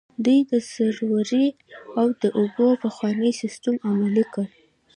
[0.25, 1.45] دوی د سروې
[1.99, 4.45] او د اوبو پخوانی سیستم عملي کړ.